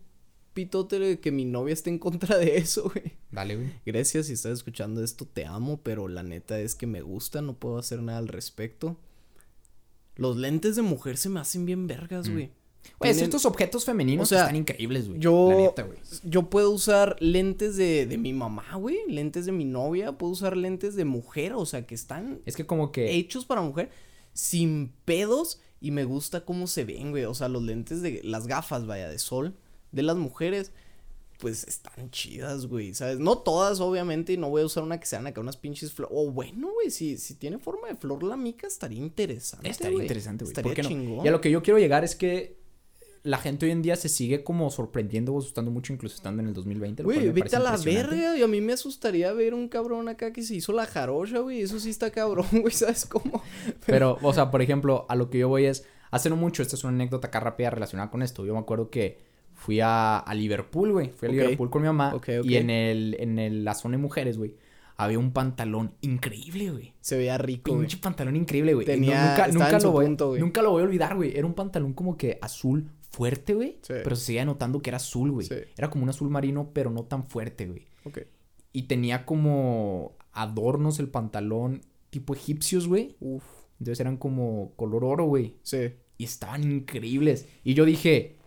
[0.53, 3.13] pitote que mi novia esté en contra de eso, güey.
[3.31, 3.73] Dale, güey.
[3.85, 7.53] Gracias si estás escuchando esto, te amo, pero la neta es que me gusta, no
[7.57, 8.97] puedo hacer nada al respecto.
[10.15, 12.31] Los lentes de mujer se me hacen bien vergas, Mm.
[12.33, 12.51] güey.
[12.99, 15.19] Güey, Tienen- estos objetos femeninos o sea, están increíbles, güey.
[15.19, 15.99] yo- La neta, güey.
[16.23, 20.55] Yo puedo usar lentes de, de mi mamá, güey, lentes de mi novia, puedo usar
[20.55, 23.15] lentes de mujer, o sea, que están Es que como que...
[23.15, 23.89] hechos para mujer
[24.33, 27.25] sin pedos y me gusta cómo se ven, güey.
[27.25, 29.55] O sea, los lentes de las gafas, vaya, de sol
[29.91, 30.71] de las mujeres,
[31.39, 33.19] pues están chidas, güey, ¿sabes?
[33.19, 36.15] No todas, obviamente, y no voy a usar una que sean acá unas pinches flores.
[36.17, 39.69] O bueno, güey, si, si tiene forma de flor la mica, estaría interesante.
[39.69, 40.51] Estaría interesante, güey.
[40.51, 40.89] Estaría ¿Por qué no?
[40.89, 41.25] chingón.
[41.25, 42.57] Y a lo que yo quiero llegar es que
[43.25, 46.47] la gente hoy en día se sigue como sorprendiendo o asustando mucho, incluso estando en
[46.47, 47.03] el 2020.
[47.03, 48.37] lo cual Güey, vete a la verga.
[48.37, 51.61] Y a mí me asustaría ver un cabrón acá que se hizo la jarocha, güey.
[51.61, 52.71] Eso sí está cabrón, güey.
[52.73, 53.41] ¿Sabes cómo?
[53.85, 56.75] Pero, o sea, por ejemplo, a lo que yo voy es, hace no mucho, esta
[56.75, 58.45] es una anécdota acá rápida relacionada con esto.
[58.45, 59.17] Yo me acuerdo que
[59.53, 61.09] fui a, a Liverpool, güey.
[61.09, 61.31] Fui a.
[61.31, 62.13] Liverpool con mi mamá.
[62.13, 62.45] Ok, ok.
[62.45, 64.53] Y en el, en el, la zona de mujeres, güey,
[64.97, 66.93] había un pantalón increíble, güey.
[67.01, 67.81] Se veía rico, güey.
[67.81, 68.85] Pinche pantalón increíble, güey.
[68.85, 70.41] Tenía- no- nunca, nunca lo voy, punto, güey.
[70.41, 71.35] nunca lo voy a olvidar, güey.
[71.37, 73.77] Era un pantalón como que azul fuerte, güey.
[73.81, 73.93] Sí.
[74.03, 75.47] Pero se seguía notando que era azul, güey.
[75.47, 75.55] Sí.
[75.77, 77.85] Era como un azul marino, pero no tan fuerte, güey.
[78.03, 78.19] Ok.
[78.73, 83.15] Y tenía como adornos el pantalón tipo egipcios, güey.
[83.19, 83.43] Uf.
[83.79, 85.55] Entonces eran como color oro, güey.
[85.63, 85.93] Sí.
[86.17, 87.47] Y estaban increíbles.
[87.63, 88.37] Y yo dije,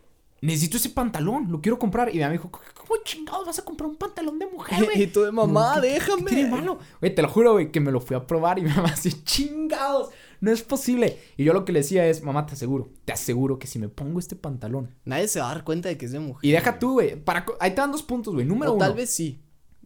[0.40, 2.08] necesito ese pantalón, lo quiero comprar.
[2.10, 5.02] Y mi mamá me dijo, ¿cómo chingados vas a comprar un pantalón de mujer, güey?
[5.02, 6.24] y tú de mamá, ¿Qué- qué- déjame.
[6.24, 6.78] ¿Qué tiene malo?
[7.00, 9.12] Güey, te lo juro, güey, que me lo fui a probar y mi mamá así,
[9.24, 11.18] chingados, no es posible.
[11.36, 13.88] Y yo lo que le decía es, mamá, te aseguro, te aseguro que si me
[13.88, 14.94] pongo este pantalón.
[15.04, 16.44] Nadie se va a dar cuenta de que es de mujer.
[16.48, 17.44] Y deja tú, güey, para...
[17.60, 18.46] ahí te dan dos puntos, güey.
[18.46, 18.84] Número O uno.
[18.84, 19.40] tal vez sí.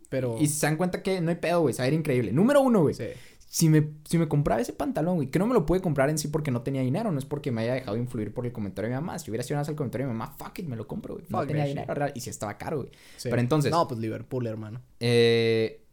[0.09, 0.37] Pero.
[0.39, 2.33] Y se dan cuenta que no hay pedo, güey, se va a ir increíble.
[2.33, 2.95] Número uno, güey.
[2.95, 3.05] Sí.
[3.47, 6.17] Si me, si me compraba ese pantalón, güey, que no me lo pude comprar en
[6.17, 8.89] sí porque no tenía dinero, no es porque me haya dejado influir por el comentario
[8.91, 9.19] de mi mamá.
[9.19, 11.15] Si hubiera sido nada más el comentario de mi mamá, fuck it, me lo compro,
[11.15, 11.27] güey.
[11.29, 12.91] No Fuck tenía dinero, real, y si estaba caro, güey.
[13.19, 13.29] sí.
[13.29, 14.81] Pero entonces- No, pues Liverpool, hermano.
[15.01, 15.85] Eh,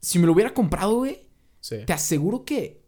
[0.00, 1.26] si me lo hubiera comprado, güey,
[1.60, 1.76] Sí.
[1.86, 2.83] te aseguro que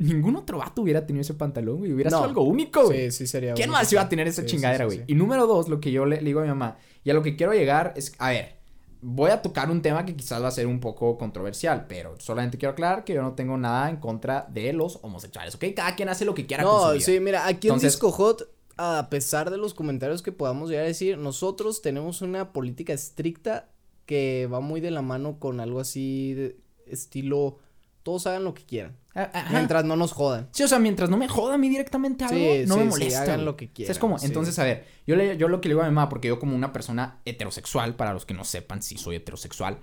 [0.00, 1.92] ningún otro vato hubiera tenido ese pantalón, güey.
[1.92, 2.26] Hubiera sido No.
[2.28, 3.10] algo único, güey.
[3.10, 3.54] Sí, sí sería.
[3.54, 5.04] ¿Quién más iba a tener esa Sí, chingadera, sí, güey?
[5.08, 7.22] Y número dos, lo que yo le, le digo a mi mamá, y a lo
[7.22, 8.56] que quiero llegar es, a ver,
[9.02, 12.58] voy a tocar un tema que quizás va a ser un poco controversial, pero solamente
[12.58, 15.64] quiero aclarar que yo no tengo nada en contra de los homosexuales, ¿ok?
[15.74, 17.04] Cada quien hace lo que quiera con su No, vida.
[17.04, 20.84] sí, mira, aquí Entonces- en Disco Hot, a pesar de los comentarios que podamos llegar
[20.84, 23.68] a decir, nosotros tenemos una política estricta
[24.06, 27.58] que va muy de la mano con algo así de estilo.
[28.02, 28.96] Todos hagan lo que quieran.
[29.14, 29.52] Ah, ajá.
[29.52, 30.48] Mientras no nos jodan.
[30.52, 32.84] Sí, o sea, mientras no me joda a mí directamente algo, Sí, no sí, me
[32.86, 33.22] sí, molesta.
[33.22, 34.18] hagan lo que ¿Sabes quieran, cómo?
[34.18, 34.26] sí.
[34.26, 36.38] Entonces, a ver, yo, le, yo lo que le digo a mi mamá, porque yo
[36.38, 39.78] como una persona heterosexual, para los que no sepan, sí soy heterosexual.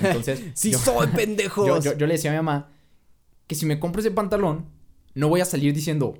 [0.00, 1.66] Entonces, Sí yo, soy, pendejos.
[1.66, 2.70] yo, yo- yo le decía a mi mamá
[3.46, 4.66] que si me compro ese pantalón,
[5.14, 6.18] no voy a salir diciendo,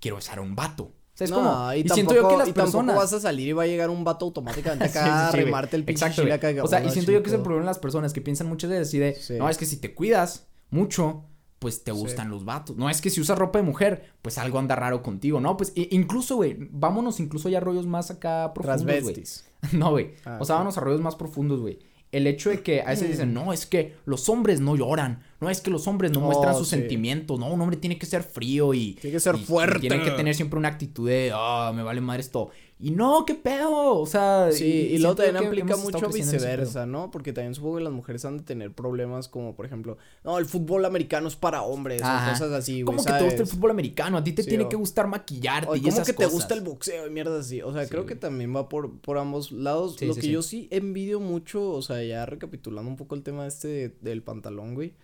[0.00, 0.92] quiero besar a un vato.
[1.14, 1.72] ¿Sabes no, cómo?
[1.74, 2.96] y, Y, tampoco, siento yo que las y personas...
[2.96, 6.06] vas a salir y va a llegar un vato automáticamente acá a remarte el pinche
[6.06, 6.54] Exacto, acá.
[6.64, 8.70] O sea, y siento yo que es el problema de las personas que piensan muchas
[8.70, 11.24] veces así de, no, es que si te cuidas mucho,
[11.60, 11.98] pues te Sí.
[11.98, 12.76] gustan los vatos.
[12.76, 15.56] No, es que si usas ropa de mujer, pues algo anda raro contigo, ¿no?
[15.56, 19.22] Pues incluso, güey, vámonos incluso ya a rollos más acá profundos, güey.
[19.72, 20.14] No, güey.
[20.24, 21.78] Ah, o sea, vámonos a rollos más profundos, güey.
[22.12, 25.48] El hecho de que a veces dicen, no, es que los hombres no lloran, no,
[25.48, 26.74] es que los hombres no Oh, muestran sus sí.
[26.76, 28.94] sentimientos, no, un hombre tiene que ser frío y...
[28.94, 29.78] Tiene que ser y- y fuerte.
[29.80, 32.50] tiene que tener siempre una actitud de, ah, me vale madre esto.
[32.82, 34.48] Y no, qué pedo, o sea...
[34.52, 37.10] Sí, y, luego siento también aplica mucho viceversa, ¿no?
[37.10, 40.46] Porque también supongo que las mujeres han de tener problemas como, por ejemplo, no, el
[40.46, 42.28] fútbol americano es para hombres Ajá.
[42.28, 44.16] o cosas así, güey, ¿Cómo que te gusta el fútbol americano?
[44.16, 46.24] A ti te Sí, tiene o- que gustar maquillarte O y ¿Cómo esas que te
[46.24, 47.60] gusta el boxeo y mierda así?
[47.60, 50.00] O sea, Sí, creo que también va por, por ambos lados.
[50.00, 53.68] Lo que yo sí envidio mucho, o sea, ya recapitulando un poco el tema este
[53.68, 54.94] de- del pantalón, güey.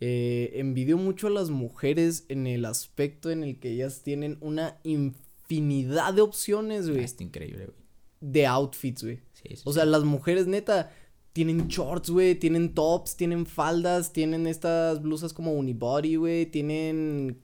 [0.00, 4.78] eh, envidio mucho a las mujeres en el aspecto en el que ellas tienen una
[4.82, 5.20] infinidad
[5.58, 7.76] de opciones, Ah, güey, Está increíble, güey.
[8.20, 9.16] de outfits, güey.
[9.32, 9.76] Sí, sí, O sí.
[9.76, 10.92] sea, las mujeres, neta,
[11.32, 17.38] tienen shorts, güey, tienen tops, tienen faldas, tienen estas blusas como unibody, güey, tienen,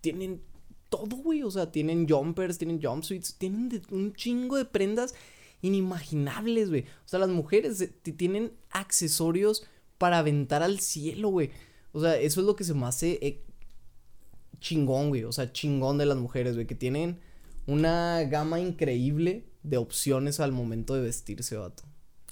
[0.00, 0.42] tienen
[0.88, 5.14] todo, güey, o sea, tienen jumpers, tienen jumpsuits, tienen de- un chingo de prendas
[5.62, 6.82] inimaginables, güey.
[6.82, 9.64] O sea, las mujeres eh, tienen accesorios
[9.98, 11.50] para aventar al cielo, güey.
[11.92, 13.42] O sea, eso es lo que se me hace eh,
[14.60, 15.24] chingón, güey.
[15.24, 17.18] O sea, chingón de las mujeres, güey, que tienen
[17.66, 21.84] una gama increíble de opciones al momento de vestirse, vato.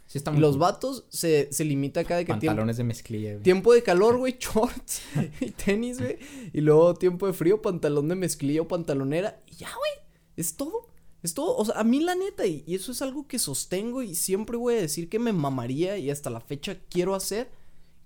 [0.07, 0.61] Sí está Y muy los cool.
[0.61, 3.43] vatos se, se limita cada que tiempo, Pantalones de mezclilla, güey.
[3.43, 5.03] tiempo de calor, güey, shorts
[5.41, 6.19] y tenis, güey.
[6.55, 9.43] Y luego tiempo de frío, pantalón de mezclilla o pantalonera.
[9.47, 10.07] Y ya, güey.
[10.37, 10.89] Es todo.
[11.23, 11.57] Es todo.
[11.57, 14.57] O sea, a mí la neta, y, y eso es algo que sostengo y siempre
[14.57, 17.51] voy a decir que me mamaría y hasta la fecha quiero hacer.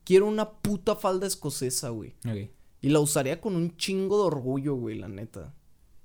[0.05, 2.17] Quiero una puta falda escocesa, güey.
[2.81, 5.55] Y la usaría con un chingo de orgullo, güey, la neta.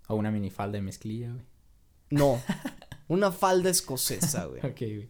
[0.08, 1.46] O una minifalda de mezclilla, güey.
[2.10, 2.42] No.
[3.08, 4.60] una falda escocesa, güey.
[4.66, 5.10] Ok, güey.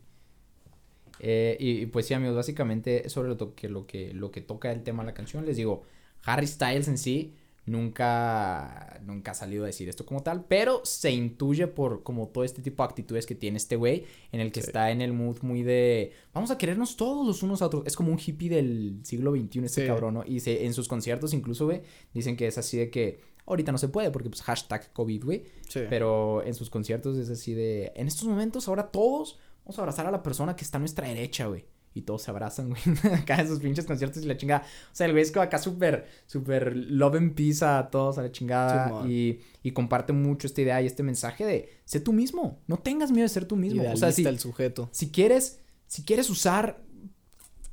[1.20, 4.72] Eh, y, y pues sí, amigos, básicamente sobre lo, que, lo, que, lo que toca
[4.72, 5.84] el tema de la canción, les digo,
[6.24, 7.34] Harry Styles en sí
[7.66, 12.44] nunca, nunca ha salido a decir esto como tal, pero se intuye por como todo
[12.44, 14.68] este tipo de actitudes que tiene este güey, en el que Sí.
[14.68, 17.96] está en el mood muy de, vamos a querernos todos los unos a otros, es
[17.96, 19.88] como un hippie del siglo XXI este Sí.
[19.88, 20.24] cabrón, ¿no?
[20.26, 21.82] Y se, en sus conciertos incluso, güey,
[22.14, 25.44] dicen que es así de que ahorita no se puede porque pues hashtag COVID, güey,
[25.68, 25.80] Sí.
[25.90, 30.06] pero en sus conciertos es así de, en estos momentos ahora todos vamos a abrazar
[30.06, 31.66] a la persona que está a nuestra derecha, güey.
[31.94, 32.82] Y todos se abrazan, güey.
[33.16, 34.62] acá en sus pinches conciertos y la chingada.
[34.92, 38.22] O sea, el güey es como acá súper, súper love and peace a todos a
[38.22, 38.88] la chingada.
[38.90, 39.10] Simón.
[39.12, 42.60] y, y comparte mucho esta idea y este mensaje de, sé tú mismo.
[42.68, 43.82] No tengas miedo de ser tú mismo.
[43.92, 44.90] O sea, si, el sujeto.
[44.92, 46.84] si quieres, si quieres usar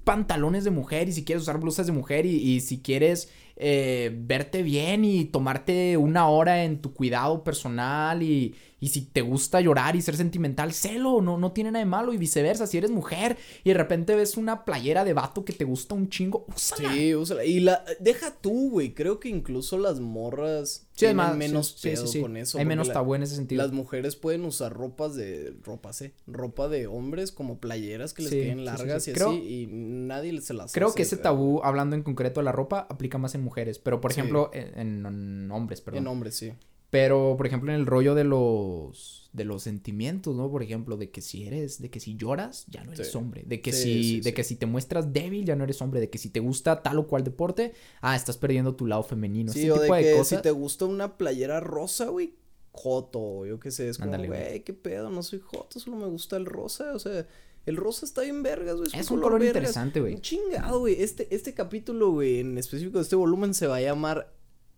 [0.05, 4.11] pantalones de mujer y si quieres usar blusas de mujer y, y si quieres eh,
[4.13, 9.63] verte bien y tomarte una hora en tu cuidado personal y, y si te gusta
[9.63, 12.91] llorar y ser sentimental, celo, no, no tiene nada de malo y viceversa, si eres
[12.91, 16.93] mujer y de repente ves una playera de vato que te gusta un chingo, úsala.
[16.93, 17.47] Sí, úsala.
[17.47, 18.93] Y la deja tú, güey.
[18.93, 22.59] Creo que incluso las morras Sí, tienen además, menos sí, pedo con eso.
[22.59, 23.63] Hay menos tabú en ese sentido.
[23.63, 28.33] Las mujeres pueden usar ropas de ropas, eh, ropa de hombres como playeras que les
[28.33, 31.97] queden largas y Creo- así y nadie se las Creo hace que ese tabú, hablando
[31.97, 35.81] en concreto de la ropa, aplica más en mujeres, pero por ejemplo en, en hombres,
[35.81, 36.03] perdón.
[36.03, 36.53] En hombres, sí.
[36.95, 40.49] Pero, por ejemplo, en el rollo de los de los sentimientos, ¿no?
[40.49, 43.19] Por ejemplo, de que si eres, de que si lloras, ya no eres Sí.
[43.19, 43.43] hombre.
[43.45, 45.99] De que Sí, si, sí, de que si te muestras débil, ya no eres hombre.
[45.99, 49.53] De que si te gusta tal o cual deporte, ah, estás perdiendo tu lado femenino.
[49.53, 50.39] Sí, o tipo de, que cosas.
[50.39, 52.35] si te gusta una playera rosa, güey,
[52.71, 54.61] joto, yo qué sé, es como, Ándale, güey.
[54.63, 57.27] qué pedo, no soy joto, solo me gusta el rosa, o sea,
[57.67, 58.89] el rosa está bien vergas, güey.
[58.95, 59.57] Es un color vergas.
[59.57, 60.21] interesante, güey.
[60.21, 64.33] Chingado, güey, este, este capítulo, güey, en específico de este volumen se va a llamar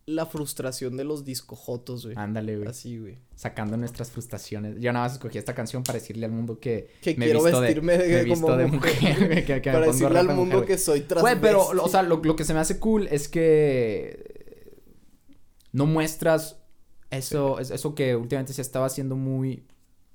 [0.09, 2.17] La frustración de los discojotos, güey.
[2.17, 2.69] Ándale, güey.
[2.69, 3.19] Así, güey.
[3.35, 4.77] Sacando nuestras frustraciones.
[4.79, 7.61] Yo nada más escogí esta canción para decirle al mundo que, Que me quiero visto
[7.61, 8.95] vestirme de, me visto como de mujer.
[9.01, 9.27] mujer.
[9.27, 10.67] güey, que, Para decirle al mundo mujer, güey.
[10.69, 11.41] que soy Güey, transvesti.
[11.43, 14.77] pero, o sea, lo, lo que se me hace cool es que
[15.73, 16.59] no muestras
[17.11, 19.65] eso, es- eso que últimamente se estaba haciendo muy,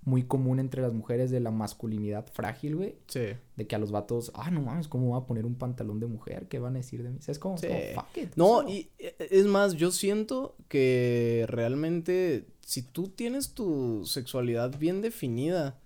[0.04, 2.96] muy común entre las mujeres de la masculinidad frágil, güey.
[3.08, 3.28] Sí.
[3.56, 6.08] De que a los vatos, ah, no mames, ¿cómo voy a poner un pantalón de
[6.08, 6.48] mujer?
[6.48, 7.18] ¿Qué van a decir de mí?
[7.22, 7.58] ¿Sabes cómo?
[7.58, 7.68] Sí.
[7.68, 13.54] Como, fuck it, No, y eh, es más, yo siento que realmente si tú tienes
[13.54, 15.78] tu sexualidad bien definida,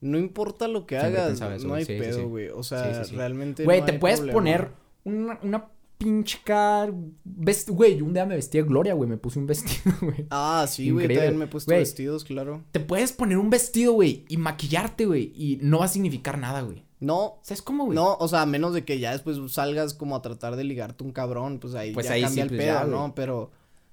[0.00, 2.24] no importa lo que Siempre hagas, eso, no hay Sí, sí, pedo, sí.
[2.24, 2.48] güey.
[2.48, 3.16] O sea, Sí, sí, sí.
[3.16, 4.36] realmente Güey, no te hay puedes problema.
[4.38, 4.68] poner
[5.04, 5.68] una, una
[6.00, 6.92] pinche car...
[7.68, 9.08] Güey, un día me vestí de Gloria, güey.
[9.08, 10.26] Me puse un vestido, güey.
[10.30, 12.64] Ah, sí, güey, también me he puesto vestidos, claro.
[12.72, 15.32] Te puedes poner un vestido, güey, y maquillarte, güey.
[15.36, 16.86] Y no va a significar nada, güey.
[17.00, 17.96] No, ¿Sabes cómo, güey?
[17.96, 21.04] no, o sea, a menos de que ya después salgas como a tratar de ligarte
[21.04, 23.14] un cabrón, pues ahí Pues ya ahí cambia sí, el pues pedo, ya, ¿no?
[23.14, 23.50] Pero,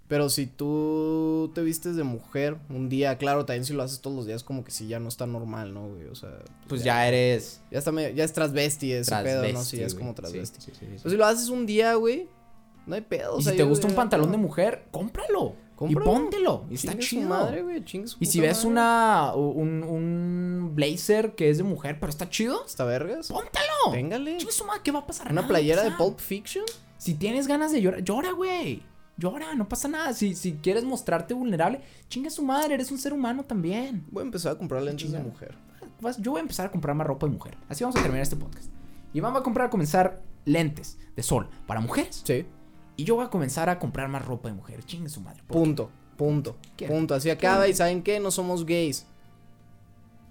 [0.07, 4.15] pero si tú te vistes de mujer un día, claro, también si lo haces todos
[4.15, 6.05] los días, como que sí ya no está normal, ¿no, güey?
[6.07, 6.29] O sea,
[6.67, 9.61] Pues ya eres Ya está medio- ya es transvesti ese pedo, ¿no?
[9.63, 10.61] Sí, ya es como transvesti.
[10.61, 10.99] sí, sí, sí, sí.
[11.01, 12.27] Pues si lo haces un día, güey,
[12.85, 13.35] no hay pedo.
[13.35, 15.55] o y sea, si te gusta un pantalón de mujer, cómpralo.
[15.75, 16.01] Cómpralo.
[16.05, 16.65] Y póntelo.
[16.71, 17.29] Y está su chido.
[17.29, 18.69] madre, güey, chingue su y si ves madre.
[18.69, 23.27] una un, un blazer que es de mujer, pero está chido, ¿Está vergas?
[23.27, 23.91] póntalo.
[23.91, 24.37] Téngale.
[24.37, 25.27] Chingue su madre, ¿qué va a pasar?
[25.27, 26.65] Una Nada, playera de Pulp Fiction.
[26.97, 28.81] Si tienes ganas de llorar, llora, güey.
[29.17, 30.13] Llora, no pasa nada.
[30.13, 34.05] Si, si quieres mostrarte vulnerable, chinga su madre, eres un ser humano también.
[34.11, 35.55] Voy a empezar a comprar lentes de mujer.
[36.19, 37.57] Yo voy a empezar a comprar más ropa de mujer.
[37.67, 38.69] Así vamos a terminar este podcast.
[39.13, 42.21] Iván va a comprar a comenzar lentes de sol para mujeres.
[42.23, 42.45] Sí.
[42.95, 44.83] Y yo voy a comenzar a comprar más ropa de mujer.
[44.83, 45.41] Chingue su madre.
[45.47, 45.89] Punto.
[46.15, 46.57] Punto.
[46.75, 46.87] ¿Qué?
[46.87, 47.15] Punto.
[47.15, 48.19] Así acaba y ¿saben qué?
[48.19, 49.05] No somos gays.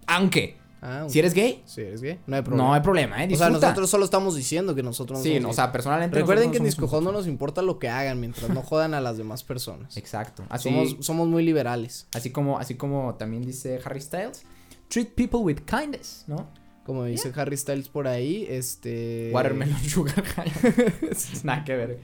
[0.07, 0.57] Aunque,
[0.89, 2.69] Ah, si eres gay, Si eres gay, no hay problema.
[2.69, 3.29] no hay problema, ¿eh?
[3.33, 6.17] o sea, nosotros solo estamos diciendo que nosotros no Sí, somos no, o sea, personalmente.
[6.17, 9.17] Recuerden que en Discojón no nos importa lo que hagan mientras no jodan a las
[9.17, 9.97] demás personas.
[9.97, 10.45] Exacto.
[10.49, 12.07] Así, Somos, somos muy liberales.
[12.15, 14.45] así, como, así como también dice Harry Styles.
[14.89, 16.49] Treat people with kindness, ¿no?
[16.85, 19.31] Como dice Harry Styles por ahí, este...
[19.33, 20.53] Watermelon sugar high.
[21.43, 21.99] Nada que ver.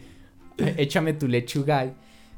[0.76, 1.92] Échame tu lechuga.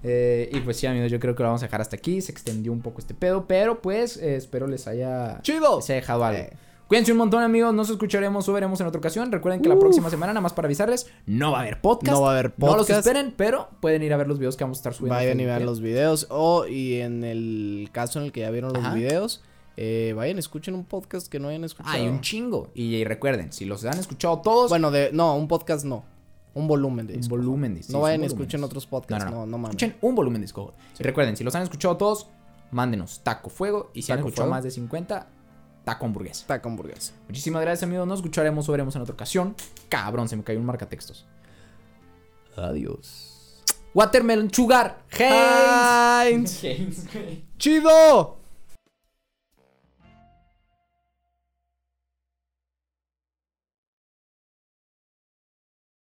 [0.04, 2.20] Eh, y pues sí, amigos, yo creo que lo vamos a dejar hasta aquí.
[2.20, 5.76] Se extendió un poco este pedo, pero pues eh, espero les haya, ¡Chido!
[5.76, 6.44] les haya dejado algo.
[6.86, 7.72] Cuídense un montón, amigos.
[7.72, 9.32] Nos escucharemos o veremos en otra ocasión.
[9.32, 12.12] Recuerden que la próxima semana, nada más para avisarles, no va a haber podcast.
[12.12, 13.06] No va a haber No los podcast.
[13.06, 15.14] esperen, pero pueden ir a ver los videos que vamos a estar subiendo.
[15.16, 16.26] Vayan y vean los videos.
[16.28, 19.42] O, y en el caso en el que ya vieron los videos,
[19.78, 21.96] eh, vayan, escuchen un podcast que no hayan escuchado.
[21.96, 22.68] Hay un chingo.
[22.74, 26.04] Y, recuerden, si los han escuchado todos, Bueno, de, no, un podcast no.
[26.54, 27.36] Un volumen de un disco.
[27.36, 27.74] volumen.
[27.74, 29.24] de- sí, no vayan escuchen otros podcasts.
[29.24, 29.50] No, no, No, no.
[29.52, 29.70] no, mames.
[29.82, 30.74] Escuchen un volumen de Discord.
[30.98, 32.28] Y recuerden, si los han escuchado todos,
[32.70, 33.90] mándenos taco fuego.
[33.94, 34.54] Y si han Taco escuchado fuego.
[34.56, 35.26] más de 50,
[35.84, 36.60] taco hamburguesa.
[36.60, 37.12] Con hamburguesa.
[37.28, 38.06] Muchísimas gracias, amigos.
[38.06, 39.54] Nos escucharemos o veremos en otra ocasión.
[39.88, 41.26] Cabrón, se me cayó un marcatextos.
[42.56, 43.62] Adiós.
[43.94, 45.02] Watermelon Sugar.
[45.10, 46.62] Heinz.
[46.64, 47.04] Heinz.
[47.58, 48.38] ¡Chido!